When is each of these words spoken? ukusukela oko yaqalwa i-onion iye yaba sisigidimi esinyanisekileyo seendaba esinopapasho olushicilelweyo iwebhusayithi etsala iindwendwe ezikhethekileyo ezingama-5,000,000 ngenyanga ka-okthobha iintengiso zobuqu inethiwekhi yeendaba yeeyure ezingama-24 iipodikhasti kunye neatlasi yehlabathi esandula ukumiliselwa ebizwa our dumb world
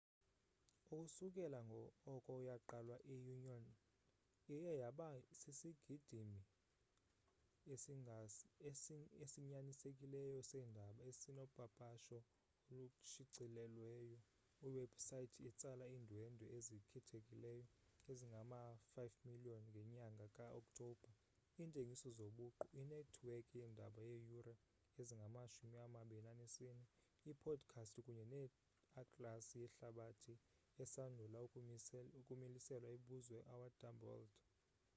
ukusukela 0.91 1.59
oko 2.13 2.33
yaqalwa 2.47 2.97
i-onion 3.15 3.65
iye 4.55 4.71
yaba 4.81 5.07
sisigidimi 5.39 6.41
esinyanisekileyo 9.23 10.37
seendaba 10.49 11.01
esinopapasho 11.09 12.17
olushicilelweyo 12.73 14.17
iwebhusayithi 14.67 15.39
etsala 15.49 15.85
iindwendwe 15.93 16.45
ezikhethekileyo 16.57 17.63
ezingama-5,000,000 18.11 19.59
ngenyanga 19.69 20.25
ka-okthobha 20.35 21.11
iintengiso 21.59 22.09
zobuqu 22.17 22.63
inethiwekhi 22.81 23.53
yeendaba 23.59 23.99
yeeyure 24.09 24.53
ezingama-24 24.99 26.65
iipodikhasti 27.27 27.99
kunye 28.05 28.25
neatlasi 28.33 29.53
yehlabathi 29.63 30.33
esandula 30.83 31.37
ukumiliselwa 32.19 32.89
ebizwa 32.97 33.39
our 33.53 33.69
dumb 33.79 33.99
world 34.07 34.31